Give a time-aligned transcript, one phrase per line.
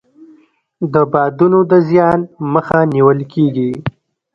[0.93, 2.19] د بادونو د زیان
[2.53, 3.71] مخه نیول کیږي.